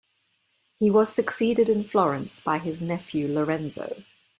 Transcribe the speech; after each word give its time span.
He 0.79 0.89
was 0.89 1.13
succeeded 1.13 1.69
in 1.69 1.83
Florence 1.83 2.39
by 2.39 2.57
his 2.57 2.81
nephew 2.81 3.27
Lorenzo. 3.27 4.01